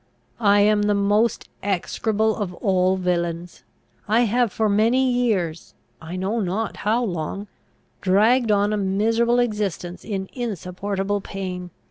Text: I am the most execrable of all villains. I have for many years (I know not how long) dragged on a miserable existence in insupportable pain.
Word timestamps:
I 0.39 0.61
am 0.61 0.81
the 0.81 0.95
most 0.95 1.47
execrable 1.61 2.35
of 2.35 2.55
all 2.55 2.97
villains. 2.97 3.63
I 4.07 4.21
have 4.21 4.51
for 4.51 4.67
many 4.67 5.11
years 5.11 5.75
(I 6.01 6.15
know 6.15 6.39
not 6.39 6.77
how 6.77 7.03
long) 7.03 7.45
dragged 8.01 8.51
on 8.51 8.73
a 8.73 8.77
miserable 8.77 9.37
existence 9.37 10.03
in 10.03 10.27
insupportable 10.33 11.21
pain. 11.21 11.69